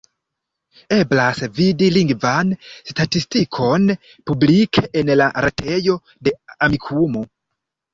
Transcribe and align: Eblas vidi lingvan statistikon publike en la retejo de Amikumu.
Eblas 0.95 1.41
vidi 1.59 1.89
lingvan 1.99 2.57
statistikon 2.95 3.89
publike 4.33 4.89
en 5.05 5.17
la 5.23 5.33
retejo 5.49 6.03
de 6.27 6.39
Amikumu. 6.71 7.29